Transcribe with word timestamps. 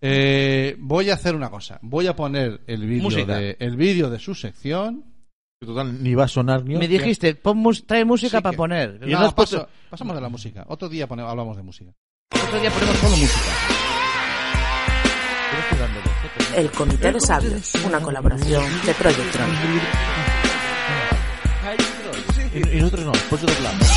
Eh, 0.00 0.76
voy 0.78 1.10
a 1.10 1.14
hacer 1.14 1.34
una 1.34 1.50
cosa. 1.50 1.78
Voy 1.82 2.06
a 2.06 2.14
poner 2.14 2.60
el 2.66 2.86
vídeo 2.86 3.26
de, 3.26 3.56
el 3.58 3.76
vídeo 3.76 4.10
de 4.10 4.18
su 4.18 4.34
sección. 4.34 5.04
Total, 5.60 6.00
ni 6.02 6.14
va 6.14 6.24
a 6.24 6.28
sonar 6.28 6.62
ni 6.62 6.74
Me 6.74 6.84
hostia. 6.84 6.98
dijiste, 6.98 7.34
pon 7.34 7.58
mus- 7.58 7.84
trae 7.84 8.04
música 8.04 8.38
Sí 8.38 8.42
para 8.42 8.52
que- 8.52 8.56
poner. 8.56 9.00
Y 9.04 9.10
no 9.10 9.18
no, 9.20 9.26
has 9.26 9.34
puesto- 9.34 9.56
paso- 9.62 9.68
pasamos 9.90 10.14
de 10.14 10.20
la 10.22 10.28
música. 10.28 10.64
Otro 10.68 10.88
día 10.88 11.08
pone- 11.08 11.22
hablamos 11.22 11.56
de 11.56 11.62
música. 11.64 11.90
Otro 12.32 12.60
día 12.60 12.70
ponemos 12.70 12.96
solo 12.98 13.16
música. 13.16 13.40
El 16.56 16.70
Comité 16.70 17.12
de 17.12 17.20
Sabios, 17.20 17.74
una 17.84 18.00
colaboración 18.00 18.64
de 18.86 18.94
Project 18.94 19.32
Tron. 19.32 19.50
Y, 22.54 22.76
y 22.76 22.80
nosotros 22.80 23.04
no, 23.06 23.12
por 23.28 23.38
eso 23.38 23.46
doblamos. 23.46 23.88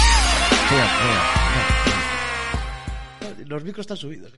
Los 3.45 3.63
micros 3.63 3.83
están 3.83 3.97
subidos. 3.97 4.31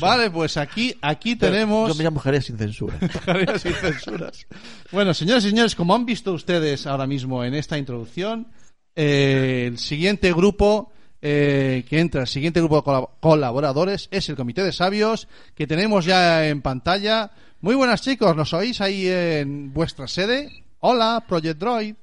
Vale, 0.00 0.30
pues 0.30 0.56
aquí, 0.56 0.94
aquí 1.02 1.36
Pero 1.36 1.52
tenemos. 1.52 1.88
Yo 1.88 1.94
me 1.94 2.04
llamo 2.04 2.20
Jerez 2.20 2.46
sin 2.46 2.58
censura. 2.58 2.98
Javier 3.24 3.58
sin 3.58 3.72
censuras. 3.74 4.46
Bueno, 4.92 5.14
señores 5.14 5.44
y 5.44 5.50
señores, 5.50 5.74
como 5.74 5.94
han 5.94 6.04
visto 6.06 6.32
ustedes 6.32 6.86
ahora 6.86 7.06
mismo 7.06 7.44
en 7.44 7.54
esta 7.54 7.78
introducción, 7.78 8.48
eh, 8.96 9.66
el 9.68 9.78
siguiente 9.78 10.32
grupo 10.32 10.92
eh, 11.22 11.84
que 11.88 12.00
entra, 12.00 12.22
el 12.22 12.26
siguiente 12.28 12.60
grupo 12.60 12.76
de 12.76 12.82
colab- 12.82 13.08
colaboradores 13.20 14.08
es 14.10 14.28
el 14.28 14.36
Comité 14.36 14.62
de 14.62 14.72
Sabios 14.72 15.28
que 15.54 15.66
tenemos 15.66 16.04
ya 16.04 16.46
en 16.46 16.62
pantalla. 16.62 17.30
Muy 17.60 17.74
buenas 17.74 18.02
chicos, 18.02 18.36
¿nos 18.36 18.52
oís 18.54 18.80
ahí 18.80 19.06
en 19.08 19.72
vuestra 19.72 20.06
sede? 20.06 20.64
Hola, 20.80 21.24
Project 21.28 21.58
Droid. 21.58 21.94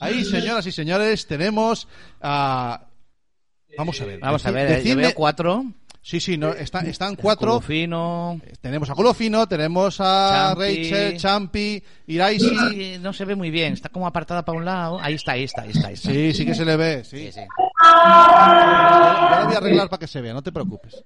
Ahí, 0.00 0.24
señoras 0.24 0.66
y 0.66 0.72
señores, 0.72 1.26
tenemos 1.26 1.86
a... 2.22 2.86
Vamos 3.80 3.98
a 4.00 4.04
ver. 4.04 4.20
Vamos 4.20 4.44
a 4.44 4.50
ver, 4.50 4.72
eh, 4.72 4.82
yo 4.84 4.94
veo 4.94 5.14
cuatro. 5.14 5.64
Sí, 6.02 6.20
sí, 6.20 6.36
no, 6.36 6.52
está- 6.52 6.80
están 6.80 7.16
cuatro. 7.16 7.60
Fino. 7.62 8.38
Tenemos 8.60 8.90
a 8.90 8.94
Colofino, 8.94 9.46
tenemos 9.46 9.96
a 10.00 10.52
Champi. 10.54 10.90
Rachel, 10.90 11.16
Champi, 11.16 11.82
Iraisi. 12.06 12.98
No 13.00 13.12
se 13.14 13.24
ve 13.24 13.34
muy 13.34 13.50
bien, 13.50 13.72
está 13.72 13.88
como 13.88 14.06
apartada 14.06 14.44
para 14.44 14.58
un 14.58 14.66
lado. 14.66 14.98
Ahí 15.00 15.14
está, 15.14 15.32
ahí 15.32 15.44
está, 15.44 15.62
ahí 15.62 15.70
está. 15.70 15.88
ahí 15.88 15.94
está. 15.94 16.10
Sí, 16.10 16.34
sí 16.34 16.44
que 16.44 16.54
se 16.54 16.64
le 16.66 16.76
ve, 16.76 17.04
sí. 17.04 17.26
Sí, 17.26 17.32
sí. 17.32 17.40
Yo 17.40 19.40
lo 19.40 19.46
voy 19.46 19.54
a 19.54 19.58
arreglar 19.58 19.88
para 19.88 20.00
que 20.00 20.06
se 20.06 20.20
vea, 20.20 20.34
no 20.34 20.42
te 20.42 20.52
preocupes. 20.52 21.02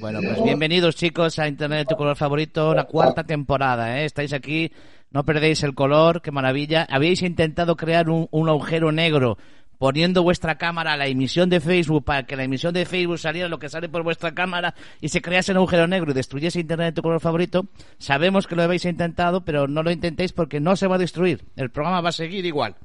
Bueno, 0.00 0.20
pues 0.22 0.42
bienvenidos 0.44 0.96
chicos 0.96 1.38
a 1.38 1.48
Internet 1.48 1.78
de 1.80 1.84
tu 1.86 1.96
color 1.96 2.14
favorito, 2.16 2.74
la 2.74 2.84
cuarta 2.84 3.24
temporada, 3.24 4.00
¿eh? 4.00 4.04
Estáis 4.04 4.34
aquí, 4.34 4.70
no 5.10 5.24
perdéis 5.24 5.62
el 5.62 5.74
color, 5.74 6.20
qué 6.20 6.30
maravilla. 6.30 6.86
Habéis 6.90 7.22
intentado 7.22 7.74
crear 7.76 8.10
un, 8.10 8.28
un 8.30 8.48
agujero 8.50 8.92
negro 8.92 9.38
poniendo 9.78 10.22
vuestra 10.22 10.58
cámara 10.58 10.92
a 10.92 10.96
la 10.96 11.06
emisión 11.06 11.48
de 11.48 11.60
Facebook 11.60 12.04
para 12.04 12.24
que 12.24 12.36
la 12.36 12.44
emisión 12.44 12.74
de 12.74 12.84
Facebook 12.84 13.18
saliera 13.18 13.48
lo 13.48 13.58
que 13.58 13.68
sale 13.68 13.88
por 13.88 14.02
vuestra 14.02 14.34
cámara 14.34 14.74
y 15.00 15.08
se 15.08 15.22
crease 15.22 15.52
un 15.52 15.58
agujero 15.58 15.86
negro 15.86 16.10
y 16.10 16.14
destruyese 16.14 16.60
Internet 16.60 16.88
de 16.88 16.92
tu 16.92 17.02
color 17.02 17.20
favorito. 17.20 17.66
Sabemos 17.98 18.46
que 18.46 18.56
lo 18.56 18.62
habéis 18.62 18.84
intentado, 18.84 19.44
pero 19.44 19.68
no 19.68 19.82
lo 19.82 19.90
intentéis 19.90 20.32
porque 20.32 20.60
no 20.60 20.76
se 20.76 20.86
va 20.86 20.96
a 20.96 20.98
destruir. 20.98 21.44
El 21.56 21.70
programa 21.70 22.00
va 22.00 22.10
a 22.10 22.12
seguir 22.12 22.44
igual. 22.44 22.76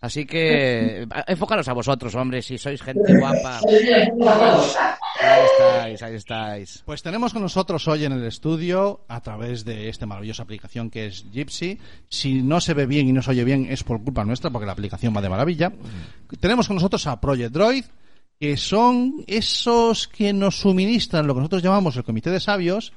Así 0.00 0.26
que 0.26 1.06
enfocaros 1.26 1.68
a 1.68 1.72
vosotros, 1.72 2.14
hombres, 2.14 2.46
si 2.46 2.58
sois 2.58 2.82
gente 2.82 3.14
guapa. 3.18 3.60
Ahí 5.20 5.44
estáis, 5.44 6.02
ahí 6.02 6.14
estáis. 6.14 6.82
Pues 6.84 7.02
tenemos 7.02 7.32
con 7.32 7.42
nosotros 7.42 7.88
hoy 7.88 8.04
en 8.04 8.12
el 8.12 8.24
estudio, 8.24 9.00
a 9.08 9.20
través 9.20 9.64
de 9.64 9.88
esta 9.88 10.04
maravillosa 10.06 10.42
aplicación 10.42 10.90
que 10.90 11.06
es 11.06 11.24
Gypsy. 11.32 11.78
Si 12.08 12.42
no 12.42 12.60
se 12.60 12.74
ve 12.74 12.86
bien 12.86 13.08
y 13.08 13.12
no 13.12 13.22
se 13.22 13.30
oye 13.30 13.44
bien 13.44 13.66
es 13.70 13.84
por 13.84 14.02
culpa 14.02 14.24
nuestra, 14.24 14.50
porque 14.50 14.66
la 14.66 14.72
aplicación 14.72 15.16
va 15.16 15.22
de 15.22 15.30
maravilla. 15.30 15.72
Tenemos 16.40 16.66
con 16.66 16.76
nosotros 16.76 17.06
a 17.06 17.20
Project 17.20 17.52
Droid, 17.52 17.84
que 18.38 18.56
son 18.58 19.24
esos 19.26 20.08
que 20.08 20.32
nos 20.34 20.60
suministran 20.60 21.26
lo 21.26 21.34
que 21.34 21.40
nosotros 21.40 21.62
llamamos 21.62 21.96
el 21.96 22.04
Comité 22.04 22.30
de 22.30 22.40
Sabios, 22.40 22.92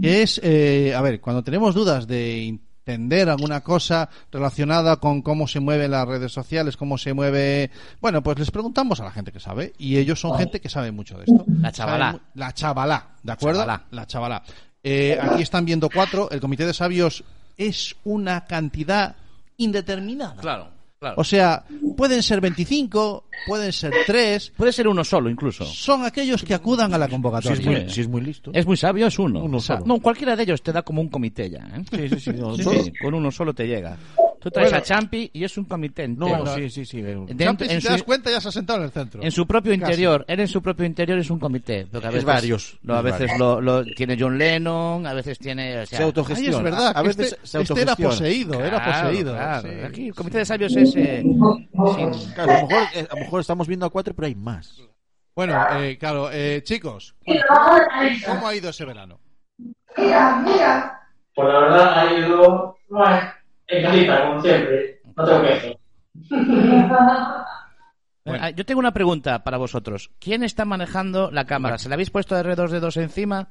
que 0.00 0.22
es, 0.22 0.40
eh, 0.42 0.94
a 0.96 1.00
ver, 1.00 1.20
cuando 1.20 1.44
tenemos 1.44 1.74
dudas 1.74 2.06
de 2.08 2.58
entender 2.84 3.28
alguna 3.28 3.60
cosa 3.60 4.08
relacionada 4.32 4.96
con 4.96 5.22
cómo 5.22 5.46
se 5.46 5.60
mueven 5.60 5.90
las 5.92 6.06
redes 6.06 6.32
sociales, 6.32 6.76
cómo 6.76 6.98
se 6.98 7.12
mueve, 7.14 7.70
bueno, 8.00 8.22
pues 8.22 8.38
les 8.38 8.50
preguntamos 8.50 9.00
a 9.00 9.04
la 9.04 9.10
gente 9.10 9.32
que 9.32 9.40
sabe 9.40 9.72
y 9.78 9.96
ellos 9.98 10.20
son 10.20 10.36
gente 10.38 10.60
que 10.60 10.68
sabe 10.68 10.90
mucho 10.90 11.16
de 11.18 11.24
esto. 11.24 11.44
La 11.60 11.70
chavalá. 11.72 12.06
Saben 12.12 12.20
La 12.34 12.52
chavalá, 12.52 13.08
¿de 13.22 13.32
acuerdo? 13.32 13.60
chavalá. 13.60 13.84
La 13.90 14.06
chavalá. 14.06 14.42
Eh, 14.82 15.18
aquí 15.20 15.42
están 15.42 15.64
viendo 15.64 15.88
cuatro. 15.90 16.30
El 16.30 16.40
comité 16.40 16.66
de 16.66 16.72
sabios 16.74 17.22
es 17.56 17.94
una 18.04 18.46
cantidad 18.46 19.14
indeterminada. 19.58 20.40
Claro, 20.40 20.68
claro. 21.00 21.14
O 21.18 21.24
sea, 21.24 21.64
pueden 21.96 22.22
ser 22.22 22.40
25, 22.40 23.24
pueden 23.46 23.72
ser 23.72 23.92
3. 24.06 24.52
Puede 24.56 24.72
ser 24.72 24.86
uno 24.86 25.02
solo, 25.02 25.30
incluso. 25.30 25.64
Son 25.64 26.04
aquellos 26.04 26.42
que 26.44 26.54
acudan 26.54 26.92
a 26.94 26.98
la 26.98 27.06
Si 27.06 27.10
convocatoria. 27.12 27.58
es 27.58 27.66
muy, 27.66 27.90
si 27.90 28.00
es 28.02 28.08
muy 28.08 28.20
listo. 28.20 28.50
Es 28.54 28.66
muy 28.66 28.76
sabio, 28.76 29.06
es 29.06 29.18
uno. 29.18 29.42
Uno 29.42 29.56
O 29.56 29.60
sea, 29.60 29.76
solo. 29.78 29.86
No, 29.94 30.00
cualquiera 30.00 30.36
de 30.36 30.42
ellos 30.42 30.62
te 30.62 30.72
da 30.72 30.82
como 30.82 31.00
un 31.00 31.08
comité 31.08 31.48
ya. 31.50 31.60
¿eh? 31.90 32.08
Sí, 32.10 32.20
sí, 32.20 32.30
no, 32.38 32.54
sí, 32.56 32.92
con 33.02 33.14
uno 33.14 33.30
solo 33.30 33.54
te 33.54 33.66
llega. 33.66 33.96
Tú 34.40 34.50
traes 34.50 34.70
Bueno. 34.70 34.78
a 34.78 34.82
Champi 34.82 35.30
y 35.34 35.44
es 35.44 35.58
un 35.58 35.64
comité 35.66 36.08
No, 36.08 36.26
entero. 36.28 36.54
sí, 36.56 36.70
sí, 36.70 36.84
sí. 36.86 37.02
Dentro- 37.02 37.36
Champi, 37.36 37.64
si 37.66 37.74
en, 37.74 37.80
te 37.82 37.88
das 37.90 38.02
cuenta, 38.02 38.30
ya 38.30 38.40
se 38.40 38.48
ha 38.48 38.52
sentado 38.52 38.78
en 38.78 38.84
el 38.86 38.90
centro. 38.90 39.22
en 39.22 39.30
su 39.30 39.46
propio 39.46 39.70
Casi. 39.72 39.82
interior, 39.82 40.24
él 40.26 40.40
en 40.40 40.48
su 40.48 40.62
propio 40.62 40.86
interior 40.86 41.18
es 41.18 41.28
un 41.30 41.38
comité. 41.38 41.86
Porque 41.90 42.06
a 42.06 42.08
Es 42.08 42.14
veces, 42.14 42.24
varios, 42.26 42.78
lo- 42.82 42.94
a 42.94 42.98
es 42.98 43.04
veces 43.04 43.38
lo, 43.38 43.60
lo 43.60 43.84
tiene 43.84 44.16
John 44.18 44.38
Lennon, 44.38 45.06
a 45.06 45.12
veces 45.12 45.38
tiene. 45.38 45.80
O 45.80 45.86
sea, 45.86 45.98
Se 45.98 46.02
Ay, 46.02 46.02
autogestiona. 46.04 46.56
es 46.56 46.62
verdad, 46.62 46.92
A 46.96 47.02
veces 47.02 47.32
este, 47.32 47.46
se 47.46 47.60
este 47.60 47.82
era 47.82 47.94
poseído, 47.96 48.64
era 48.64 48.82
poseído. 48.84 49.34
claro. 49.34 49.68
sí. 49.68 49.74
Aquí 49.84 50.06
el 50.08 50.14
comité 50.14 50.38
de 50.38 50.44
sabios 50.46 50.74
es. 50.76 50.96
eh, 50.96 51.22
sin- 51.22 51.38
Claro, 52.34 52.52
a 52.52 52.60
lo, 52.62 52.66
mejor, 52.68 52.82
eh, 52.94 53.06
a 53.10 53.14
lo 53.14 53.20
mejor 53.20 53.40
estamos 53.42 53.68
viendo 53.68 53.84
a 53.86 53.90
cuatro, 53.90 54.14
pero 54.14 54.26
hay 54.26 54.34
más. 54.34 54.80
Bueno, 55.36 55.54
eh, 55.78 55.96
claro, 55.98 56.30
eh, 56.32 56.62
chicos, 56.64 57.14
¿cómo 58.26 58.48
ha 58.48 58.54
ido 58.54 58.70
ese 58.70 58.84
verano? 58.84 59.20
Pues 59.94 61.48
la 61.48 61.58
verdad 61.60 61.98
ha 61.98 62.12
ido 62.18 62.76
bueno, 62.88 63.20
en 63.70 63.82
casita, 63.82 64.26
como 64.26 64.40
siempre. 64.42 65.00
No 65.16 65.24
tengo 65.24 65.42
quejas. 65.42 65.76
Ah, 68.26 68.50
Yo 68.50 68.64
tengo 68.64 68.78
una 68.78 68.92
pregunta 68.92 69.42
para 69.42 69.56
vosotros. 69.56 70.10
¿Quién 70.20 70.44
está 70.44 70.64
manejando 70.64 71.30
la 71.30 71.46
cámara? 71.46 71.78
¿Se 71.78 71.88
la 71.88 71.94
habéis 71.94 72.10
puesto 72.10 72.36
de 72.36 72.54
dos 72.54 72.70
dedos 72.70 72.96
encima? 72.98 73.48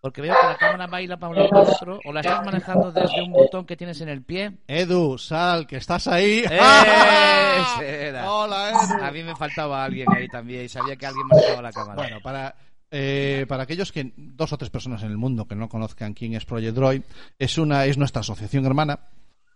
Porque 0.00 0.20
veo 0.20 0.34
que 0.38 0.46
la 0.46 0.56
cámara 0.56 0.86
baila 0.86 1.16
para 1.18 1.30
un 1.30 1.36
lado 1.36 1.48
y 1.48 1.50
para 1.50 1.62
otro. 1.62 2.00
¿O 2.04 2.12
la 2.12 2.20
estás 2.20 2.44
manejando 2.44 2.90
desde 2.90 3.22
un 3.22 3.32
botón 3.32 3.64
que 3.64 3.76
tienes 3.76 4.00
en 4.00 4.08
el 4.08 4.22
pie? 4.22 4.58
Edu, 4.66 5.16
sal, 5.16 5.66
que 5.66 5.76
estás 5.76 6.08
ahí. 6.08 6.38
Ese 6.44 8.06
era. 8.08 8.30
Hola, 8.30 8.70
Edu. 8.70 9.04
A 9.04 9.10
mí 9.10 9.22
me 9.22 9.36
faltaba 9.36 9.84
alguien 9.84 10.08
ahí 10.14 10.26
también 10.28 10.64
y 10.64 10.68
sabía 10.68 10.96
que 10.96 11.06
alguien 11.06 11.26
manejaba 11.28 11.62
la 11.62 11.72
cámara. 11.72 11.94
Bueno, 11.94 12.20
para, 12.22 12.54
eh, 12.90 13.46
para 13.48 13.62
aquellos 13.62 13.92
que, 13.92 14.12
dos 14.16 14.52
o 14.52 14.58
tres 14.58 14.70
personas 14.70 15.02
en 15.02 15.10
el 15.10 15.18
mundo 15.18 15.46
que 15.46 15.54
no 15.54 15.68
conozcan 15.68 16.14
quién 16.14 16.34
es 16.34 16.44
Project 16.44 16.74
Droid, 16.74 17.02
es, 17.38 17.58
una, 17.58 17.84
es 17.84 17.96
nuestra 17.96 18.20
asociación 18.20 18.66
hermana. 18.66 18.98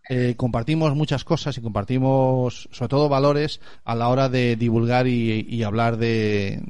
Eh, 0.08 0.34
compartimos 0.36 0.94
muchas 0.94 1.24
cosas 1.24 1.56
y 1.56 1.62
compartimos, 1.62 2.68
sobre 2.72 2.88
todo, 2.90 3.08
valores 3.08 3.60
a 3.84 3.94
la 3.94 4.08
hora 4.08 4.28
de 4.28 4.54
divulgar 4.56 5.06
y, 5.06 5.62
hablar 5.62 5.96
de, 5.96 6.60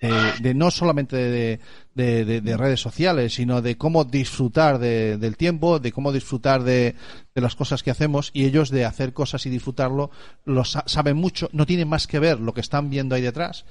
de, 0.00 0.10
de 0.40 0.54
no 0.54 0.72
solamente 0.72 1.16
de, 1.16 1.60
de- 1.94 2.24
de- 2.24 2.40
de 2.40 2.56
redes 2.56 2.80
sociales, 2.80 3.34
sino 3.34 3.62
de 3.62 3.76
cómo 3.78 4.04
disfrutar 4.04 4.78
de- 4.80 5.18
del 5.18 5.36
tiempo, 5.36 5.78
de 5.78 5.92
cómo 5.92 6.10
disfrutar 6.10 6.64
de, 6.64 6.96
las 7.36 7.54
cosas 7.54 7.84
que 7.84 7.92
hacemos 7.92 8.30
y 8.32 8.44
ellos 8.44 8.70
de 8.70 8.84
hacer 8.84 9.12
cosas 9.12 9.46
y 9.46 9.50
disfrutarlo 9.50 10.10
lo 10.44 10.64
sa- 10.64 10.82
saben 10.86 11.16
mucho, 11.16 11.48
no 11.52 11.66
tienen 11.66 11.88
más 11.88 12.08
que 12.08 12.18
ver 12.18 12.40
lo 12.40 12.54
que 12.54 12.60
están 12.60 12.90
viendo 12.90 13.14
ahí 13.14 13.22
detrás. 13.22 13.64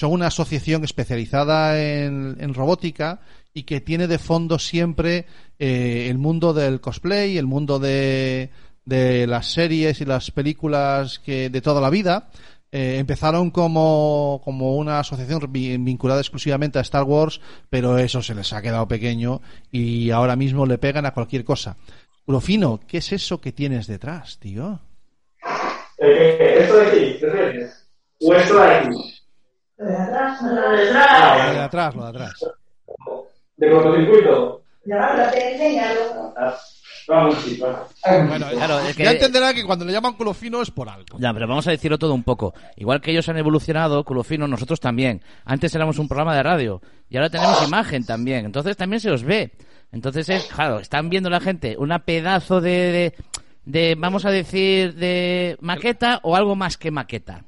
Son 0.00 0.12
una 0.12 0.28
asociación 0.28 0.82
especializada 0.82 1.78
en, 1.78 2.38
en 2.40 2.54
robótica 2.54 3.20
y 3.52 3.64
que 3.64 3.82
tiene 3.82 4.06
de 4.06 4.18
fondo 4.18 4.58
siempre 4.58 5.26
eh, 5.58 6.06
el 6.08 6.16
mundo 6.16 6.54
del 6.54 6.80
cosplay, 6.80 7.36
el 7.36 7.44
mundo 7.46 7.78
de, 7.78 8.48
de 8.86 9.26
las 9.26 9.52
series 9.52 10.00
y 10.00 10.06
las 10.06 10.30
películas 10.30 11.18
que 11.18 11.50
de 11.50 11.60
toda 11.60 11.82
la 11.82 11.90
vida. 11.90 12.30
Eh, 12.72 12.96
empezaron 12.98 13.50
como, 13.50 14.40
como 14.42 14.76
una 14.76 15.00
asociación 15.00 15.42
vi- 15.50 15.76
vinculada 15.76 16.20
exclusivamente 16.22 16.78
a 16.78 16.82
Star 16.82 17.02
Wars, 17.02 17.38
pero 17.68 17.98
eso 17.98 18.22
se 18.22 18.34
les 18.34 18.54
ha 18.54 18.62
quedado 18.62 18.88
pequeño 18.88 19.42
y 19.70 20.10
ahora 20.12 20.34
mismo 20.34 20.64
le 20.64 20.78
pegan 20.78 21.04
a 21.04 21.12
cualquier 21.12 21.44
cosa. 21.44 21.76
Urofino, 22.24 22.80
¿qué 22.88 22.98
es 22.98 23.12
eso 23.12 23.38
que 23.38 23.52
tienes 23.52 23.86
detrás, 23.86 24.38
tío? 24.38 24.80
Eh, 25.98 26.54
¿Esto 26.60 26.76
de 26.78 26.86
aquí? 26.86 27.16
¿Qué 27.20 27.26
refieres? 27.26 27.86
¿O 28.22 28.32
esto 29.88 30.46
de 30.46 30.60
aquí? 30.60 31.46
Lo 31.46 31.52
de 31.54 31.60
atrás, 31.60 31.94
lo 31.94 32.02
de 32.04 32.08
atrás. 32.10 32.32
¿De 33.56 33.70
cortocircuito? 33.70 34.62
No, 34.84 34.96
te 35.32 35.52
enseñalo. 35.52 36.34
Ah, 36.36 36.54
Vamos, 37.08 37.34
sí, 37.42 37.58
va. 37.58 37.86
Bueno, 38.28 38.46
Claro, 38.52 38.78
es 38.80 38.94
que- 38.96 39.02
ya 39.04 39.10
entenderá 39.12 39.52
que 39.52 39.64
cuando 39.64 39.84
le 39.84 39.92
llaman 39.92 40.12
culo 40.14 40.32
fino 40.32 40.62
es 40.62 40.70
por 40.70 40.88
algo. 40.88 41.18
Ya, 41.18 41.32
pero 41.32 41.48
vamos 41.48 41.66
a 41.66 41.72
decirlo 41.72 41.98
todo 41.98 42.14
un 42.14 42.22
poco. 42.22 42.54
Igual 42.76 43.00
que 43.00 43.10
ellos 43.10 43.28
han 43.28 43.36
evolucionado, 43.36 44.04
Culo 44.04 44.22
Fino, 44.22 44.46
nosotros 44.46 44.78
también. 44.78 45.20
Antes 45.44 45.74
éramos 45.74 45.98
un 45.98 46.06
programa 46.06 46.36
de 46.36 46.42
radio 46.44 46.80
y 47.08 47.16
ahora 47.16 47.28
tenemos 47.28 47.66
imagen 47.66 48.04
también. 48.06 48.44
Entonces 48.46 48.76
también 48.76 49.00
se 49.00 49.10
os 49.10 49.24
ve. 49.24 49.50
Entonces, 49.90 50.28
es, 50.28 50.44
claro, 50.44 50.78
están 50.78 51.10
viendo 51.10 51.28
la 51.30 51.40
gente 51.40 51.74
una 51.76 51.98
pedazo 52.04 52.60
de, 52.60 52.70
de, 52.70 53.14
de, 53.64 53.96
vamos 53.98 54.24
a 54.24 54.30
decir, 54.30 54.94
de 54.94 55.56
maqueta 55.60 56.20
o 56.22 56.36
algo 56.36 56.54
más 56.54 56.76
que 56.76 56.92
maqueta. 56.92 57.42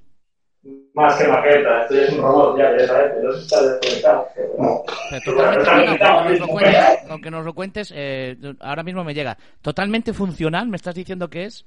Más 0.94 1.16
que 1.16 1.26
maqueta, 1.26 1.82
esto 1.82 1.94
ya 1.94 2.02
es 2.02 2.12
un 2.12 2.22
robot, 2.22 2.58
ya, 2.58 2.76
ya 2.76 2.86
sabes, 2.86 3.12
pero 3.14 3.34
está 3.34 3.62
desconectado. 3.62 4.28
Pero 4.34 4.48
no. 4.58 4.82
Aunque 5.10 6.30
nos 6.30 6.40
lo 6.40 6.48
cuentes, 6.48 7.04
aunque 7.08 7.30
nos 7.30 7.44
lo 7.44 7.54
cuentes 7.54 7.92
eh, 7.94 8.36
ahora 8.60 8.82
mismo 8.82 9.04
me 9.04 9.14
llega. 9.14 9.36
Totalmente 9.62 10.12
funcional, 10.12 10.68
me 10.68 10.76
estás 10.76 10.94
diciendo 10.94 11.28
que 11.28 11.44
es. 11.44 11.66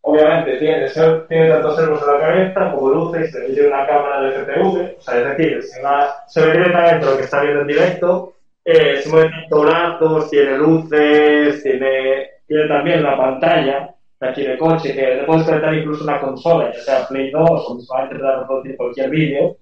Obviamente 0.00 0.56
tiene, 0.58 0.88
tiene 1.28 1.50
tantos 1.50 1.76
servos 1.76 2.00
en 2.00 2.12
la 2.12 2.20
cabeza 2.20 2.72
como 2.72 2.90
luces, 2.90 3.36
y 3.48 3.52
tiene 3.52 3.68
una 3.68 3.86
cámara 3.86 4.22
de 4.22 4.32
FTV, 4.32 4.96
o 4.98 5.02
sea, 5.02 5.18
es 5.18 5.36
decir, 5.36 5.62
se, 5.62 5.82
va, 5.82 6.24
se 6.26 6.46
ve 6.46 6.52
directamente 6.52 7.06
lo 7.06 7.16
que 7.16 7.24
está 7.24 7.42
viendo 7.42 7.60
en 7.60 7.66
directo, 7.66 8.32
eh, 8.64 9.00
se 9.02 9.08
mueven 9.10 9.32
brazos, 9.50 10.30
tiene 10.30 10.56
luces, 10.56 11.62
tiene, 11.62 12.30
tiene 12.46 12.68
también 12.68 13.00
una 13.00 13.16
pantalla 13.16 13.94
de 14.20 14.28
aquí 14.28 14.42
de 14.42 14.58
coche 14.58 14.94
que 14.94 15.14
le 15.14 15.24
puedes 15.24 15.44
conectar 15.44 15.74
incluso 15.74 16.04
una 16.04 16.20
consola, 16.20 16.72
ya 16.72 16.80
sea 16.80 17.08
Play 17.08 17.30
2 17.30 17.42
o 17.50 17.76
visualmente 17.76 18.18
para 18.18 18.40
reproducir 18.40 18.76
cualquier 18.76 19.10
vídeo, 19.10 19.56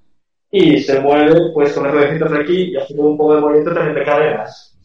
y 0.51 0.81
se 0.81 1.01
mueve 1.01 1.53
pues 1.53 1.73
con 1.73 1.85
los 1.85 1.93
ruedecitos 1.93 2.31
de 2.31 2.41
aquí 2.41 2.63
y 2.73 2.77
haciendo 2.77 3.09
un 3.09 3.17
poco 3.19 3.35
de 3.35 3.41
movimiento 3.41 3.75
también 3.75 3.95
de 3.95 4.05
cadenas. 4.05 4.79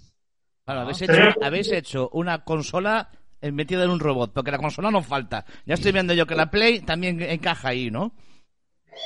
Claro, 0.65 0.81
habéis 0.81 1.01
hecho, 1.01 1.21
habéis 1.41 1.71
hecho 1.71 2.09
una 2.13 2.43
consola 2.43 3.09
metida 3.41 3.83
en 3.83 3.89
un 3.89 3.99
robot, 3.99 4.31
porque 4.33 4.51
la 4.51 4.57
consola 4.57 4.91
no 4.91 5.01
falta. 5.01 5.45
Ya 5.65 5.73
estoy 5.73 5.91
viendo 5.91 6.13
yo 6.13 6.25
que 6.25 6.35
la 6.35 6.51
Play 6.51 6.81
también 6.81 7.21
encaja 7.21 7.69
ahí, 7.69 7.89
¿no? 7.89 8.13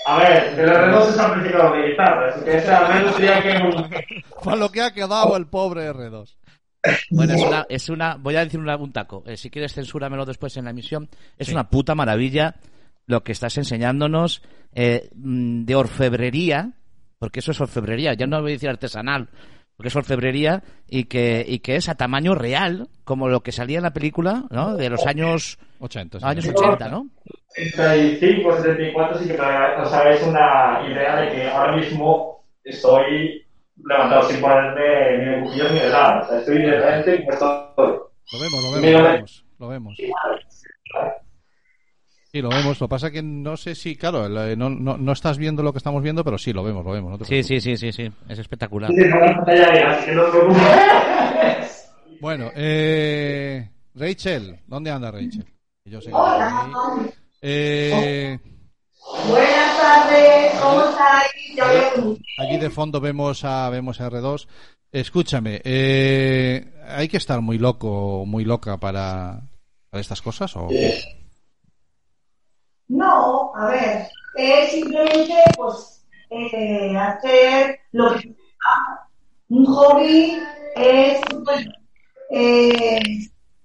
A 0.07 0.19
ver, 0.19 0.59
el 0.59 0.69
R2 0.69 1.09
es 1.09 1.19
amplificador 1.19 1.77
de 1.77 1.89
guitarra, 1.89 2.29
así 2.29 2.43
que 2.43 2.57
ese 2.57 2.71
al 2.71 2.93
menos 2.93 3.15
sería 3.15 3.41
que... 3.41 4.23
Para 4.43 4.57
lo 4.57 4.69
que 4.69 4.81
ha 4.81 4.91
quedado 4.91 5.37
el 5.37 5.47
pobre 5.47 5.89
R2. 5.89 6.35
Bueno, 7.11 7.33
es 7.33 7.41
una, 7.43 7.65
es 7.69 7.89
una, 7.89 8.15
voy 8.15 8.35
a 8.35 8.43
decir 8.43 8.59
un, 8.59 8.69
un 8.69 8.91
taco. 8.91 9.23
Eh, 9.25 9.37
si 9.37 9.49
quieres, 9.49 9.73
censúramelo 9.73 10.25
después 10.25 10.55
en 10.57 10.65
la 10.65 10.71
emisión. 10.71 11.09
Es 11.37 11.47
Sí. 11.47 11.53
una 11.53 11.69
puta 11.69 11.95
maravilla 11.95 12.55
lo 13.07 13.23
que 13.23 13.31
estás 13.31 13.57
enseñándonos 13.57 14.41
eh, 14.73 15.09
mm, 15.15 15.65
de 15.65 15.75
orfebrería, 15.75 16.71
porque 17.19 17.39
eso 17.39 17.51
es 17.51 17.61
orfebrería, 17.61 18.13
ya 18.13 18.27
no 18.27 18.41
voy 18.41 18.51
a 18.51 18.55
decir 18.55 18.69
artesanal, 18.69 19.29
porque 19.77 19.89
es 19.89 19.95
orfebrería 19.95 20.63
y 20.89 21.03
que, 21.05 21.45
y 21.47 21.59
que 21.59 21.75
es 21.75 21.87
a 21.89 21.95
tamaño 21.95 22.33
real, 22.35 22.87
como 23.03 23.27
lo 23.29 23.41
que 23.43 23.51
salía 23.51 23.77
en 23.77 23.83
la 23.83 23.93
película, 23.93 24.45
¿no? 24.49 24.75
De 24.75 24.89
los 24.89 25.05
años, 25.05 25.57
80. 25.79 26.19
sí. 26.19 26.25
años 26.25 26.47
80, 26.47 26.89
¿no? 26.89 27.09
75, 27.49 28.57
74, 28.57 29.19
sí 29.19 29.27
que 29.27 29.33
para 29.35 29.81
os 29.83 29.93
hagáis 29.93 30.21
una 30.23 30.81
idea 30.89 31.21
de 31.21 31.31
que 31.31 31.47
ahora 31.47 31.77
mismo 31.77 32.43
estoy 32.63 33.44
levantado 33.83 34.29
sin 34.29 34.41
ponerme 34.41 35.17
ni 35.17 35.25
de 35.25 35.41
cuchillos 35.43 35.71
ni 35.71 35.79
de 35.79 35.89
nada. 35.89 36.21
O 36.21 36.27
sea, 36.27 36.39
estoy 36.39 36.57
directamente 36.57 37.25
como 37.25 37.31
estoy. 37.31 37.99
Lo 38.31 38.39
vemos, 38.39 38.63
lo 38.63 38.71
vemos, 38.71 38.91
lo 38.91 39.03
vemos. 39.11 39.45
Lo 39.57 39.67
vemos. 39.69 39.95
Sí, 42.31 42.41
lo 42.41 42.49
vemos. 42.49 42.81
Lo 42.81 42.87
que 42.87 42.89
pasa 42.89 43.11
que 43.11 43.21
no 43.21 43.55
sé 43.55 43.75
si, 43.75 43.95
claro, 43.95 44.27
no, 44.27 44.69
no, 44.69 44.97
no 44.97 45.11
estás 45.11 45.37
viendo 45.37 45.63
lo 45.63 45.71
que 45.71 45.77
estamos 45.77 46.03
viendo, 46.03 46.23
pero 46.23 46.37
sí, 46.37 46.51
lo 46.51 46.63
vemos, 46.63 46.83
lo 46.83 46.91
vemos. 46.91 47.19
no 47.19 47.25
Sí, 47.25 47.43
sí, 47.43 47.61
sí, 47.61 47.77
sí, 47.77 47.91
sí, 47.91 48.11
es 48.27 48.39
espectacular. 48.39 48.91
Bueno, 52.21 52.49
eh, 52.55 53.69
Rachel, 53.93 54.59
¿dónde 54.67 54.91
anda 54.91 55.11
Rachel? 55.11 55.45
Yo 55.85 56.01
sé 56.01 56.11
que. 56.11 56.17
Eh, 57.41 58.39
Buenas 59.29 59.29
tardes, 59.29 59.29
¿cómo 59.29 59.54
Aquí 62.37 62.57
de 62.57 62.69
fondo 62.69 62.99
vemos 62.99 63.43
a 63.43 63.69
vemos 63.69 64.01
a 64.01 64.09
R2. 64.09 64.47
Escúchame, 64.91 65.61
eh, 65.63 66.73
hay 66.87 67.07
que 67.07 67.17
estar 67.17 67.41
muy 67.41 67.57
loco, 67.57 68.23
muy 68.25 68.45
loca 68.45 68.77
para, 68.77 69.41
estas 69.91 70.21
cosas 70.21 70.55
o 70.55 70.69
No, 72.87 73.51
a 73.55 73.67
ver, 73.67 74.07
es 74.37 74.71
simplemente 74.71 75.33
pues 75.57 76.05
eh, 76.29 76.95
hacer 76.97 77.79
lo 77.91 78.15
que 78.15 78.33
un 79.49 79.65
hobby 79.65 80.37
es 80.75 81.19
pues, 81.43 81.65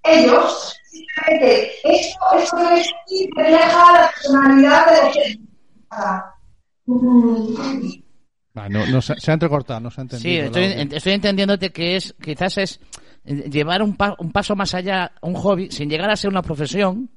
ellos 0.02 0.76
simplemente 0.84 1.70
esto 1.84 2.18
esto 2.38 2.70
es 2.70 2.92
refleja 3.36 3.92
la 3.92 4.10
personalidad 4.10 4.86
de 4.86 5.02
los 5.02 5.12
que 5.14 5.40
ah, 8.54 8.68
no, 8.68 8.86
no 8.86 9.00
se, 9.02 9.18
se 9.20 9.30
ha 9.30 9.34
entrecortado, 9.34 9.80
no 9.80 9.90
se 9.90 10.00
ha 10.00 10.04
Sí, 10.04 10.36
entendido. 10.36 10.46
estoy, 10.46 10.64
audio. 10.82 10.96
estoy 10.96 11.12
entendiéndote 11.12 11.70
que 11.70 11.96
es, 11.96 12.14
quizás 12.22 12.58
es 12.58 12.80
eh, 13.24 13.48
llevar 13.50 13.82
un, 13.82 13.96
pa- 13.96 14.16
un 14.18 14.32
paso 14.32 14.54
más 14.56 14.74
allá, 14.74 15.12
un 15.22 15.34
hobby, 15.34 15.70
sin 15.70 15.88
llegar 15.90 16.10
a 16.10 16.16
ser 16.16 16.30
una 16.30 16.42
profesión, 16.42 17.10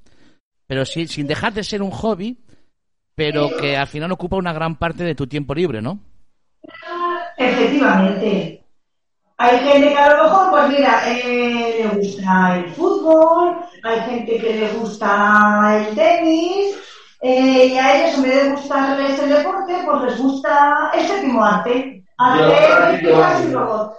pero 0.68 0.86
sí, 0.86 1.08
sin 1.08 1.28
dejar 1.28 1.54
de 1.54 1.64
ser 1.64 1.82
un 1.82 1.92
hobby, 1.92 2.40
pero 3.16 3.50
que 3.60 3.78
al 3.78 3.88
final 3.88 4.12
ocupa 4.12 4.38
una 4.38 4.54
gran 4.54 4.76
parte 4.78 5.04
de 5.04 5.16
tu 5.16 5.28
tiempo 5.28 5.54
libre, 5.54 5.82
¿no? 5.82 6.00
Efectivamente. 7.38 8.60
Hay 9.38 9.58
gente 9.60 9.90
que 9.90 9.98
a 9.98 10.16
lo 10.16 10.24
mejor, 10.24 10.52
pues 10.52 10.70
mira, 10.70 11.02
eh, 11.12 11.76
le 11.84 12.00
gusta 12.00 12.56
el 12.58 12.70
fútbol, 12.72 13.58
hay 13.84 14.00
gente 14.02 14.38
que 14.38 14.54
le 14.56 14.70
gusta 14.74 15.86
el 15.90 15.96
tenis, 15.96 16.76
eh, 17.24 17.68
y 17.68 17.78
a 17.78 17.96
ellos 18.06 18.18
en 18.18 18.24
vez 18.24 18.44
de 18.44 18.52
gustarles 18.52 19.20
el 19.20 19.30
deporte, 19.30 19.74
pues 19.86 20.04
les 20.04 20.18
gusta 20.20 20.92
el 20.94 21.08
séptimo 21.08 21.44
arte. 21.44 22.04
Películas 22.18 23.46
y 23.46 23.54
robots. 23.54 23.98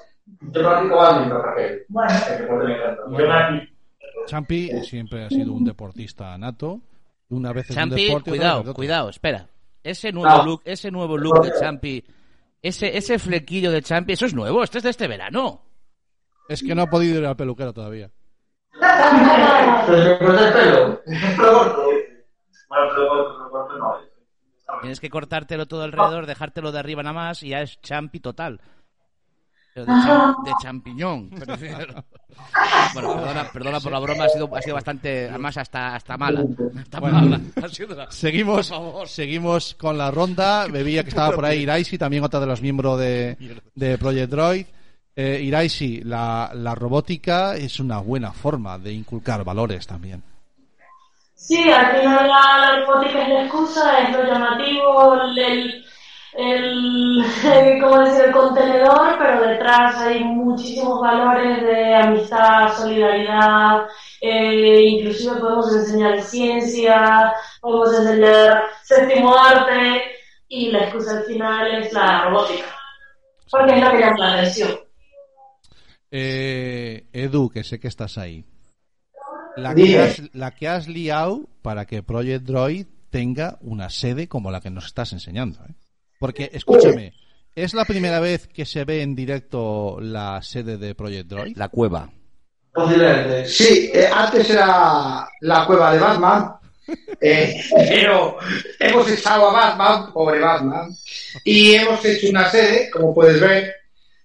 Yo 0.53 0.63
practico 0.63 0.97
badminton, 0.97 1.43
Raquel. 1.43 1.85
Bueno, 1.89 2.11
El 2.31 2.39
deporte 2.39 2.67
me 2.67 2.75
encanta. 2.75 3.03
Yo 3.09 4.27
Champi 4.27 4.71
siempre 4.85 5.25
ha 5.25 5.29
sido 5.31 5.53
un 5.53 5.65
deportista 5.65 6.37
nato. 6.39 6.81
Una 7.31 7.53
vez 7.53 7.65
es 7.65 7.71
un 7.71 7.77
Champi, 7.77 8.05
deporte, 8.07 8.31
otra 8.31 8.33
vez 8.33 8.39
cuidado, 8.61 8.75
cuidado, 8.75 9.09
espera. 9.11 9.49
Ese 9.83 10.13
nuevo 10.13 10.37
No. 10.37 10.45
look, 10.45 10.63
ese 10.65 10.91
nuevo 10.91 11.17
look 11.19 11.43
de 11.45 11.53
Champi, 11.59 12.05
ese, 12.63 12.97
ese 12.97 13.19
flequillo 13.19 13.71
de 13.71 13.83
Champi, 13.83 14.13
eso 14.13 14.27
es 14.27 14.35
nuevo, 14.35 14.63
este 14.63 14.79
es 14.79 14.85
de 14.85 14.91
este 14.91 15.09
verano. 15.09 15.63
Es 16.49 16.63
que 16.63 16.75
no 16.75 16.83
ha 16.83 16.87
podido 16.87 17.19
ir 17.19 17.27
al 17.27 17.37
peluquero 17.37 17.73
todavía. 17.73 18.11
Pero 19.87 20.05
me 20.11 20.19
corta 20.19 20.47
el 20.49 20.53
pelo. 20.53 21.01
Lo 22.75 22.89
corto. 22.89 22.95
Bueno, 22.95 22.95
pero 22.95 23.09
corto, 23.09 23.39
lo 23.39 23.51
corto 23.51 23.79
no. 23.79 24.81
Tienes 24.81 25.01
que 25.01 25.11
cortártelo 25.11 25.67
todo 25.67 25.83
alrededor, 25.83 26.27
dejártelo 26.27 26.73
de 26.73 26.79
arriba 26.79 27.03
nada 27.03 27.13
más 27.15 27.43
y 27.43 27.51
ya 27.51 27.61
es 27.61 27.81
champi 27.83 28.21
total. 28.21 28.61
Pero 29.75 29.87
de, 29.87 29.93
cham- 29.93 30.45
de 30.45 30.53
champiñón. 30.63 31.31
prefiero. 31.45 32.05
Bueno, 32.95 33.15
perdona, 33.17 33.51
perdona 33.53 33.81
por 33.81 33.93
la 33.93 33.99
broma, 33.99 34.25
ha 34.25 34.29
sido, 34.29 34.49
ha 34.57 34.63
sido 34.63 34.75
bastante, 34.75 35.29
además 35.29 35.57
hasta, 35.59 35.95
hasta 35.97 36.17
mala. 36.17 36.45
Hasta 36.79 37.01
Bueno. 37.01 37.21
mala. 37.21 37.41
Ha 37.63 37.69
sido 37.69 37.95
una- 37.95 38.11
Seguimos, 38.11 38.73
seguimos 39.07 39.75
con 39.75 39.99
la 39.99 40.11
ronda. 40.11 40.67
Bebía 40.69 41.03
que 41.03 41.09
estaba 41.11 41.35
por 41.35 41.45
ahí 41.45 41.61
Iraisi, 41.63 41.99
también 41.99 42.23
otra 42.25 42.41
de 42.41 42.47
los 42.47 42.63
miembros 42.63 42.99
de, 43.01 43.37
de 43.75 43.99
Project 43.99 44.31
Droid. 44.31 44.67
Eh, 45.17 45.41
Iraisi, 45.43 46.01
la, 46.03 46.51
la 46.55 46.75
robótica 46.75 47.57
es 47.57 47.79
una 47.81 47.99
buena 47.99 48.33
forma 48.33 48.79
de 48.79 48.93
inculcar 48.93 49.45
valores 49.45 49.87
también. 49.87 50.23
Sí, 51.47 51.71
al 51.71 51.99
final 52.01 52.27
la, 52.27 52.85
robótica 52.87 53.23
es 53.23 53.29
la 53.29 53.43
excusa, 53.45 53.99
es 54.01 54.17
lo 54.17 54.25
llamativo, 54.25 55.13
el, 55.15 55.39
el, 55.39 55.85
el- 56.39 57.81
¿cómo 57.83 57.99
decir? 57.99 58.25
el 58.25 58.33
contenedor, 58.33 59.19
pero 59.19 59.47
detrás 59.47 59.95
hay 60.01 60.25
muchísimos 60.25 61.03
valores 61.03 61.63
de 61.63 61.95
amistad, 61.97 62.75
solidaridad, 62.75 63.87
eh, 64.23 64.81
inclusive 64.85 65.37
podemos 65.39 65.71
enseñar 65.77 66.23
ciencia, 66.23 67.35
podemos 67.61 67.93
enseñar 67.99 68.63
séptimo 68.83 69.37
arte 69.37 70.03
y 70.49 70.71
la 70.71 70.85
excusa 70.85 71.19
al 71.19 71.25
final 71.25 71.75
es 71.75 71.93
la 71.93 72.25
robótica, 72.25 72.75
porque 73.51 73.75
es 73.75 73.85
lo 73.85 73.91
que 73.91 73.99
llama 73.99 74.17
la 74.19 74.33
atención. 74.39 74.71
Eh, 76.11 77.07
Edu, 77.13 77.51
que 77.51 77.65
sé 77.65 77.79
que 77.79 77.89
estás 77.89 78.17
ahí. 78.17 78.47
La 79.57 79.75
que, 79.75 79.99
has, 79.99 80.23
la 80.33 80.51
que 80.55 80.69
has 80.69 80.89
liado 80.89 81.49
para 81.63 81.87
que 81.87 82.03
Project 82.03 82.45
Droid 82.45 82.87
tenga 83.11 83.59
una 83.61 83.89
sede 83.91 84.29
como 84.29 84.51
la 84.51 84.61
que 84.61 84.71
nos 84.71 84.87
estás 84.87 85.13
enseñando. 85.13 85.61
¿eh? 85.69 85.75
Porque, 86.19 86.51
escúchame, 86.53 87.13
¿es 87.55 87.75
la 87.75 87.85
primera 87.85 88.19
vez 88.21 88.49
que 88.49 88.65
se 88.65 88.85
ve 88.85 89.03
en 89.03 89.15
directo 89.15 89.99
la 90.01 90.43
sede 90.43 90.77
de 90.79 90.95
Project 90.95 91.29
Droid? 91.29 91.57
La 91.57 91.69
cueva. 91.69 92.11
Posiblemente. 92.73 93.47
Sí, 93.47 93.91
eh, 93.95 94.09
antes 94.13 94.51
era 94.51 95.29
la 95.43 95.67
cueva 95.67 95.93
de 95.93 95.99
Batman, 96.01 96.55
eh, 97.21 97.63
pero 97.89 98.37
hemos 98.81 99.09
echado 99.09 99.51
a 99.51 99.53
Batman, 99.53 100.13
pobre 100.13 100.41
Batman, 100.41 100.91
y 101.45 101.75
hemos 101.75 102.05
hecho 102.05 102.29
una 102.31 102.51
sede, 102.51 102.91
como 102.91 103.15
puedes 103.15 103.41
ver, 103.41 103.73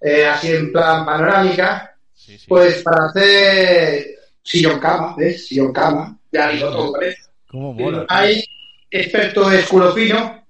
eh, 0.01 0.25
así 0.25 0.47
en 0.51 0.71
plan 0.71 1.05
panorámica, 1.05 1.95
Sí, 2.15 2.37
sí. 2.39 2.45
pues 2.47 2.81
para 2.81 3.05
hacer 3.05 4.18
sillón 4.43 4.79
cama, 4.79 5.15
¿ves? 5.17 5.47
Sillón 5.47 5.71
cama, 5.73 6.17
ya 6.31 6.49
digo 6.49 6.69
todo, 6.69 6.91
¿vale? 6.93 7.15
¿Cómo 7.47 7.73
mola? 7.73 8.05
Hay 8.09 8.43
experto 8.91 9.49
de 9.49 9.59
esculopino 9.59 10.43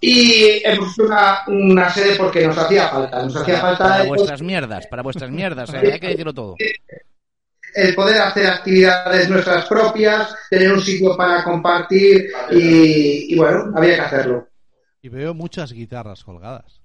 y 0.00 0.60
hemos 0.64 0.92
hecho 0.92 1.04
una, 1.04 1.42
una 1.46 1.90
sede 1.90 2.16
porque 2.16 2.46
nos 2.46 2.58
hacía 2.58 2.88
falta, 2.88 3.22
nos 3.22 3.36
hacía 3.36 3.60
Para, 3.60 3.76
falta 3.76 3.84
para 3.94 4.04
vuestras 4.04 4.42
mierdas, 4.42 4.86
para 4.88 5.02
vuestras 5.02 5.30
mierdas, 5.30 5.72
eh, 5.74 5.92
hay 5.92 6.00
que 6.00 6.08
decirlo 6.08 6.34
todo. 6.34 6.56
el 7.74 7.94
poder 7.94 8.20
hacer 8.20 8.46
actividades 8.46 9.30
nuestras 9.30 9.66
propias, 9.66 10.34
tener 10.50 10.72
un 10.72 10.82
sitio 10.82 11.16
para 11.16 11.42
compartir 11.44 12.30
y, 12.50 13.32
y 13.32 13.36
bueno, 13.36 13.72
había 13.76 13.94
que 13.94 14.00
hacerlo. 14.00 14.48
Y 15.00 15.08
veo 15.08 15.34
muchas 15.34 15.72
guitarras 15.72 16.22
colgadas. 16.24 16.80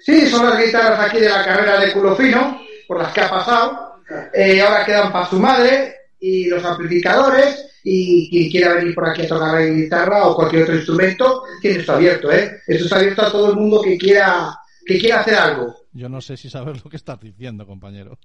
Sí, 0.00 0.26
son 0.26 0.48
las 0.48 0.64
guitarras 0.64 1.00
aquí 1.00 1.18
de 1.18 1.28
la 1.28 1.44
carrera 1.44 1.80
de 1.80 1.92
culo 1.92 2.14
fino, 2.16 2.60
por 2.86 3.02
las 3.02 3.12
que 3.12 3.20
ha 3.20 3.28
pasado. 3.30 3.87
Eh, 4.32 4.60
ahora 4.62 4.84
quedan 4.84 5.12
para 5.12 5.26
su 5.26 5.38
madre 5.38 5.94
y 6.20 6.46
los 6.48 6.64
amplificadores. 6.64 7.64
Y 7.84 8.28
quien 8.28 8.50
quiera 8.50 8.74
venir 8.74 8.94
por 8.94 9.08
aquí 9.08 9.22
a 9.22 9.28
tocar 9.28 9.54
la 9.54 9.64
guitarra 9.64 10.26
o 10.26 10.34
cualquier 10.34 10.64
otro 10.64 10.74
instrumento, 10.74 11.42
tiene 11.62 11.78
esto 11.78 11.92
abierto, 11.92 12.30
¿eh? 12.30 12.60
Esto 12.66 12.84
está 12.84 12.96
abierto 12.96 13.22
a 13.22 13.30
todo 13.32 13.50
el 13.50 13.56
mundo 13.56 13.80
que 13.80 13.96
quiera, 13.96 14.50
que 14.84 14.98
quiera 14.98 15.20
hacer 15.20 15.34
algo. 15.36 15.74
Yo 15.92 16.08
no 16.08 16.20
sé 16.20 16.36
si 16.36 16.50
sabes 16.50 16.84
lo 16.84 16.90
que 16.90 16.96
estás 16.96 17.18
diciendo, 17.20 17.66
compañero. 17.66 18.18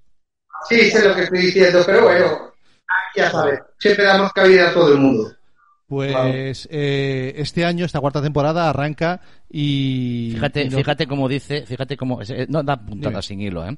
Sí, 0.68 0.90
sé 0.90 1.08
lo 1.08 1.16
que 1.16 1.24
estoy 1.24 1.40
diciendo, 1.40 1.82
pero 1.86 2.04
bueno, 2.04 2.52
ya 3.16 3.30
sabes, 3.32 3.60
siempre 3.80 4.06
damos 4.06 4.34
cabida 4.34 4.70
a 4.70 4.74
todo 4.74 4.92
el 4.94 5.00
mundo. 5.00 5.32
Pues 5.88 6.68
eh, 6.72 7.34
este 7.38 7.64
año, 7.64 7.86
esta 7.86 8.00
cuarta 8.00 8.22
temporada, 8.22 8.70
arranca 8.70 9.22
y. 9.50 10.32
Fíjate, 10.34 10.64
y 10.64 10.70
no- 10.70 10.78
fíjate 10.78 11.06
cómo 11.08 11.30
dice, 11.30 11.66
fíjate 11.66 11.96
cómo, 11.96 12.20
eh, 12.22 12.48
no 12.50 12.64
da 12.64 12.78
puntada 12.78 13.12
Dime. 13.12 13.22
sin 13.22 13.40
hilo, 13.42 13.66
¿eh? 13.66 13.78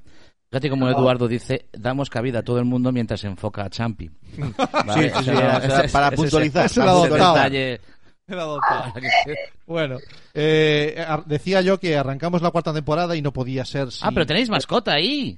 Fíjate 0.56 0.70
como 0.70 0.88
Eduardo 0.90 1.28
dice, 1.28 1.66
damos 1.74 2.10
cabida 2.10 2.40
a 2.40 2.42
todo 2.42 2.60
el 2.60 2.64
mundo 2.66 2.90
mientras 2.94 3.20
se 3.20 3.28
enfoca 3.28 3.66
a 3.66 3.70
Champi. 3.70 4.10
Vale, 4.88 5.10
Sí, 5.10 5.16
sí, 5.18 5.24
sí, 5.26 5.30
o 5.32 5.36
sea, 5.36 5.84
para 5.92 6.12
puntualizar, 6.12 6.66
ese 6.68 6.82
detalle. 6.82 7.82
Bueno, 9.68 9.98
eh, 10.34 11.06
decía 11.26 11.60
yo 11.60 11.78
que 11.78 11.98
arrancamos 11.98 12.42
la 12.42 12.52
cuarta 12.52 12.74
temporada 12.74 13.18
y 13.18 13.22
no 13.22 13.34
podía 13.34 13.66
ser. 13.66 13.92
sin- 13.92 14.08
Ah, 14.08 14.12
pero 14.14 14.26
tenéis 14.26 14.50
mascota 14.50 14.94
ahí. 14.94 15.38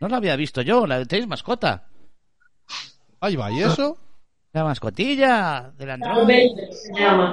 No 0.00 0.08
la 0.08 0.16
había 0.16 0.34
visto 0.36 0.62
yo, 0.62 0.86
la 0.86 1.04
tenéis 1.04 1.28
mascota. 1.28 1.88
Ahí 3.20 3.36
va, 3.36 3.52
¿y 3.52 3.60
eso? 3.62 3.98
La 4.54 4.64
mascotilla 4.64 5.70
del 5.76 5.88
Darth 5.88 6.02
Android. 6.04 6.26
Vader 6.26 6.72
se 6.72 6.92
llama. 6.98 7.30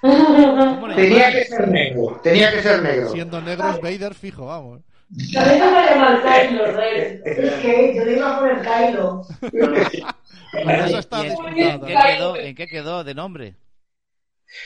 ¿Cómo 0.00 0.88
le 0.88 0.94
Tenía 0.96 1.32
que 1.32 1.44
ser 1.44 1.68
negro, 1.68 2.20
tenía 2.22 2.50
que 2.52 2.62
ser 2.62 2.82
negro. 2.82 3.12
Siendo 3.12 3.40
negro 3.40 3.70
es 3.70 3.80
Vader 3.80 4.14
fijo, 4.14 4.46
vamos. 4.46 4.80
También 5.34 5.60
me 5.60 5.84
llama 5.86 6.22
Kylo 6.22 6.72
Ren. 6.72 7.22
Es 7.24 7.52
que 7.54 7.94
yo 7.94 8.04
le 8.04 8.12
iba 8.16 8.34
a 8.34 8.38
poner 8.38 8.62
Kylo. 8.62 9.22
Para 10.64 10.86
eso 10.86 10.98
está 10.98 11.24
¿Y 11.26 11.28
en, 11.62 11.80
qué 11.80 11.94
quedó, 11.94 12.36
¿En 12.36 12.54
qué 12.54 12.66
quedó 12.66 13.04
de 13.04 13.14
nombre? 13.14 13.54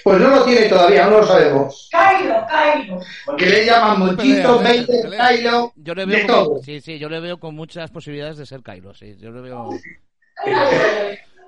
Pues 0.02 0.20
no 0.20 0.30
lo 0.30 0.44
tiene 0.44 0.68
todavía, 0.68 1.06
no 1.06 1.18
lo 1.18 1.26
sabemos. 1.26 1.88
Kylo, 1.92 2.44
Kylo. 2.48 3.00
Porque 3.24 3.46
le 3.46 3.66
llaman 3.66 3.98
Monchito. 4.00 4.58
Vader. 4.58 4.86
Kylo, 5.36 5.72
Yo 5.76 5.94
le 5.94 6.06
de 6.06 6.16
veo 6.16 6.26
todo. 6.26 6.50
con, 6.54 6.62
sí, 6.62 6.80
sí, 6.80 6.98
yo 6.98 7.08
le 7.08 7.20
veo 7.20 7.38
con 7.38 7.54
muchas 7.54 7.90
posibilidades 7.90 8.36
de 8.36 8.46
ser 8.46 8.62
Kylo, 8.62 8.94
sí, 8.94 9.16
yo 9.18 9.30
le 9.30 9.40
veo 9.42 9.68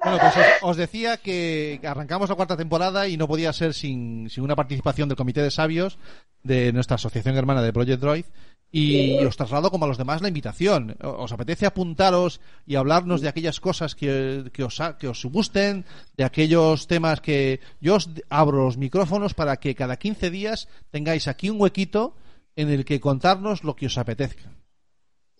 Bueno, 0.02 0.18
pues 0.20 0.36
os, 0.36 0.70
os 0.70 0.76
decía 0.76 1.16
que 1.16 1.80
arrancamos 1.82 2.28
la 2.28 2.36
cuarta 2.36 2.56
temporada 2.56 3.08
y 3.08 3.16
no 3.16 3.26
podía 3.26 3.52
ser 3.52 3.74
sin, 3.74 4.30
sin 4.30 4.44
una 4.44 4.56
participación 4.56 5.08
del 5.08 5.16
Comité 5.16 5.42
de 5.42 5.50
Sabios 5.50 5.98
de 6.42 6.72
nuestra 6.72 6.94
asociación 6.94 7.36
hermana 7.36 7.62
de 7.62 7.72
Project 7.72 8.00
Droid. 8.00 8.24
Y 8.70 9.16
os 9.24 9.36
traslado 9.36 9.70
como 9.70 9.86
a 9.86 9.88
los 9.88 9.96
demás 9.96 10.20
la 10.20 10.28
invitación. 10.28 10.94
¿Os 11.00 11.32
apetece 11.32 11.64
apuntaros 11.64 12.40
y 12.66 12.76
hablarnos 12.76 13.22
de 13.22 13.28
aquellas 13.28 13.60
cosas 13.60 13.94
que, 13.94 14.50
que, 14.52 14.62
os, 14.62 14.78
que 14.98 15.08
os 15.08 15.24
gusten, 15.24 15.86
de 16.18 16.24
aquellos 16.24 16.86
temas 16.86 17.22
que 17.22 17.60
yo 17.80 17.94
os 17.94 18.10
abro 18.28 18.64
los 18.64 18.76
micrófonos 18.76 19.32
para 19.32 19.56
que 19.56 19.74
cada 19.74 19.96
15 19.96 20.30
días 20.30 20.68
tengáis 20.90 21.28
aquí 21.28 21.48
un 21.48 21.58
huequito 21.58 22.14
en 22.56 22.68
el 22.68 22.84
que 22.84 23.00
contarnos 23.00 23.64
lo 23.64 23.74
que 23.74 23.86
os 23.86 23.96
apetezca? 23.96 24.52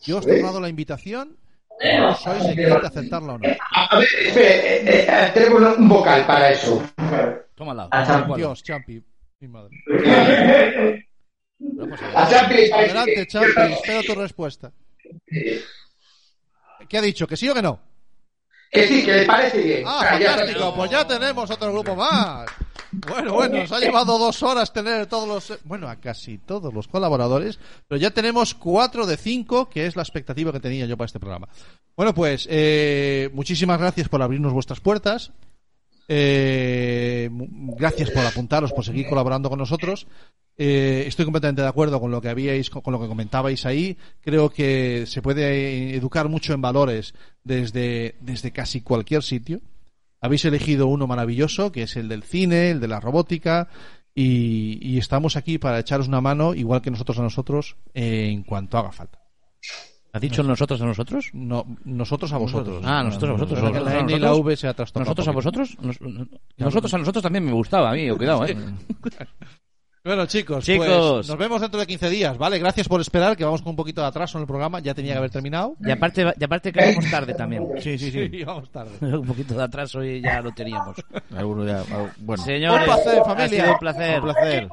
Yo 0.03 0.19
os 0.19 0.25
traslado 0.25 0.61
la 0.61 0.71
invitación 0.71 1.37
y 1.81 2.01
vos 2.01 2.21
sois 2.21 2.47
de 2.47 2.55
querer 2.55 2.85
aceptarla 2.85 3.35
o 3.35 3.39
no. 3.39 3.49
A, 3.75 3.99
ver, 3.99 4.09
espere, 4.27 4.77
eh, 4.79 5.07
eh, 5.09 5.31
tenemos 5.35 5.79
un 5.79 5.89
vocal 5.89 6.27
para 6.27 6.51
eso. 6.51 6.83
Tómala. 7.55 7.89
Champi. 7.91 8.35
Dios, 8.37 8.63
Champi. 8.63 9.03
Mi 9.41 9.49
madre. 9.49 9.71
A 12.15 12.29
Champi 12.29 12.71
Adelante, 12.71 13.27
Champi, 13.27 13.73
espero 13.73 14.03
tu 14.03 14.15
respuesta. 14.15 14.73
¿Qué 16.89 16.99
ha 16.99 17.03
dicho? 17.03 17.27
¿Que 17.27 17.37
sí 17.37 17.49
o 17.49 17.55
que 17.55 17.63
no? 17.63 17.81
Que 18.71 18.87
sí, 18.87 19.05
que 19.05 19.13
le 19.13 19.27
parece 19.27 19.63
bien. 19.63 19.83
Ah, 19.87 20.05
fantástico, 20.11 20.75
pues 20.75 20.91
ya 20.91 21.07
tenemos 21.07 21.51
otro 21.51 21.73
grupo 21.73 21.97
más. 21.97 22.47
Bueno, 22.93 23.35
bueno, 23.35 23.59
nos 23.59 23.73
ha 23.73 23.81
llevado 23.81 24.19
dos 24.19 24.43
horas 24.43 24.73
tener 24.73 25.07
todos 25.07 25.29
los, 25.29 25.59
bueno, 25.65 25.89
a 25.89 25.97
casi 25.97 26.39
todos 26.39 26.73
los 26.73 26.89
colaboradores, 26.89 27.59
pero 27.87 28.01
ya 28.01 28.11
tenemos 28.11 28.55
cuatro 28.55 29.07
de 29.07 29.17
cinco, 29.17 29.69
que 29.69 29.87
es 29.87 29.97
la 29.97 30.03
expectativa 30.03 30.53
que 30.53 30.61
tenía 30.61 30.87
yo 30.87 30.97
para 30.97 31.07
este 31.07 31.21
programa. 31.21 31.49
Bueno, 31.97 32.15
pues, 32.15 32.47
eh, 32.51 33.31
muchísimas 33.35 33.79
gracias 33.79 34.09
por 34.09 34.23
abrirnos 34.23 34.53
vuestras 34.53 34.81
puertas. 34.81 35.33
Eh, 36.11 37.29
gracias 37.31 38.11
por 38.11 38.25
apuntaros, 38.25 38.73
por 38.73 38.85
seguir 38.85 39.07
colaborando 39.07 39.51
con 39.51 39.59
nosotros. 39.59 40.07
Eh, 40.57 41.05
estoy 41.07 41.27
completamente 41.27 41.63
de 41.63 41.69
acuerdo 41.69 42.01
con 42.01 42.11
lo 42.11 42.23
que 42.23 42.31
habíais, 42.31 42.71
con 42.71 42.93
lo 42.93 43.01
que 43.01 43.07
comentabais 43.07 43.67
ahí. 43.67 43.97
Creo 44.23 44.51
que 44.51 45.05
se 45.07 45.21
puede 45.21 45.95
educar 45.95 46.29
mucho 46.29 46.55
en 46.55 46.63
valores 46.63 47.15
desde, 47.45 48.17
desde 48.21 48.51
casi 48.51 48.81
cualquier 48.81 49.23
sitio. 49.23 49.61
Habéis 50.21 50.45
elegido 50.45 50.87
uno 50.89 51.07
maravilloso, 51.07 51.71
que 51.73 51.83
es 51.85 51.97
el 51.97 52.09
del 52.09 52.23
cine, 52.23 52.71
el 52.71 52.81
de 52.81 52.89
la 52.89 53.01
robótica, 53.01 53.69
y, 54.15 54.79
y 54.81 54.99
estamos 54.99 55.37
aquí 55.37 55.59
para 55.59 55.79
echaros 55.79 56.09
una 56.09 56.21
mano, 56.21 56.55
igual 56.55 56.83
que 56.83 56.91
nosotros 56.91 57.19
a 57.19 57.23
nosotros, 57.23 57.77
eh, 57.95 58.29
en 58.33 58.43
cuanto 58.43 58.79
haga 58.79 58.91
falta. 58.93 59.21
¿Has 60.13 60.23
dicho 60.23 60.43
nosotros 60.43 60.81
a 60.81 60.87
nosotros? 60.87 61.31
No, 61.35 61.67
nosotros 61.85 62.33
a 62.33 62.39
vosotros. 62.39 62.83
Ah, 62.85 63.03
nosotros 63.05 63.29
a 63.31 63.33
vosotros. 63.35 63.59
Que 63.59 63.65
la 63.79 63.93
Nosotros 63.93 64.03
N 64.03 64.13
a 64.15 64.17
y 64.17 64.21
la 64.21 64.29
nosotros. 64.29 64.47
V 64.47 64.57
se 64.57 64.67
ha 64.69 64.75
trastocado. 64.75 65.05
¿Nosotros 65.05 65.29
a 65.29 65.31
vosotros? 65.33 65.77
Nos- 65.83 66.01
nosotros 66.57 66.95
a 66.95 66.99
nosotros 66.99 67.23
también 67.23 67.45
me 67.45 67.53
gustaba 67.53 67.91
a 67.91 67.95
mí, 67.95 68.09
cuidado, 68.17 68.47
¿eh? 68.47 68.57
Bueno, 70.05 70.27
chicos, 70.27 70.65
Chicos. 70.65 70.87
pues, 70.87 71.29
nos 71.29 71.37
vemos 71.37 71.61
dentro 71.61 71.79
de 71.79 71.87
15 71.87 72.09
días, 72.09 72.39
¿vale? 72.39 72.59
Gracias 72.59 72.89
por 72.89 73.01
esperar, 73.01 73.37
que 73.37 73.45
vamos 73.45 73.61
con 73.63 73.71
un 73.71 73.77
poquito 73.77 74.01
de 74.01 74.07
atraso 74.07 74.39
en 74.39 74.43
el 74.43 74.47
programa, 74.47 74.81
ya 74.81 74.95
tenía 74.95 75.13
que 75.13 75.19
haber 75.19 75.31
terminado. 75.31 75.75
Y 75.85 75.91
aparte, 75.91 76.25
y 76.39 76.45
aparte 76.45 76.73
que 76.73 76.81
vamos 76.81 77.11
tarde 77.11 77.35
también. 77.35 77.67
Sí, 77.81 77.99
sí, 77.99 78.11
sí. 78.11 78.29
Sí, 78.31 78.45
vamos 78.47 78.71
tarde. 78.71 78.91
un 79.17 79.27
poquito 79.27 79.55
de 79.55 79.63
atraso 79.65 80.03
y 80.03 80.21
ya 80.23 80.41
lo 80.41 80.53
teníamos. 80.53 80.97
Alguno 81.37 81.65
ya, 81.67 81.83
bueno. 82.19 82.43
Señores, 82.43 82.81
Un 82.89 82.95
placer, 82.95 83.19
ha 83.21 83.25
familia. 83.25 83.49
sido 83.49 83.73
un 83.73 83.79
placer. 83.79 84.21
Un 84.21 84.23
placer. 84.33 84.69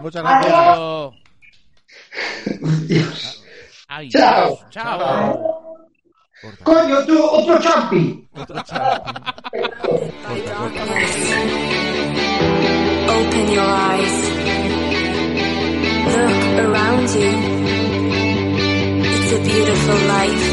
Muchas 0.00 0.22
gracias. 0.22 0.52
Chao. 0.52 1.14
Dios. 2.88 3.44
Ay, 3.88 4.08
Chao. 4.08 4.46
Dios. 4.48 4.60
Chao. 4.70 5.76
Coño, 6.64 7.04
tú, 7.06 7.22
otro 7.22 7.58
champi. 7.60 8.26
Open 13.08 13.52
your 13.52 13.62
eyes. 13.62 14.29
Look 16.20 16.44
around 16.66 17.08
you. 17.20 17.32
It's 19.12 19.30
a 19.38 19.40
beautiful 19.50 19.98
life. 20.16 20.46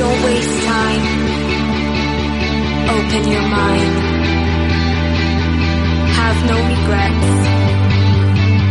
Don't 0.00 0.20
waste 0.26 0.56
time. 0.74 1.04
Open 2.94 3.22
your 3.34 3.46
mind. 3.58 3.94
Have 6.18 6.38
no 6.50 6.56
regrets. 6.74 7.32